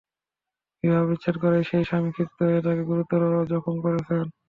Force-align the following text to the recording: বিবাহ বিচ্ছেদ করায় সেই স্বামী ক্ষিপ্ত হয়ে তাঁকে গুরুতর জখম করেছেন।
বিবাহ 0.83 1.03
বিচ্ছেদ 1.09 1.35
করায় 1.43 1.65
সেই 1.69 1.83
স্বামী 1.89 2.09
ক্ষিপ্ত 2.13 2.37
হয়ে 2.43 2.63
তাঁকে 2.65 2.83
গুরুতর 2.89 3.21
জখম 3.51 3.75
করেছেন। 3.85 4.23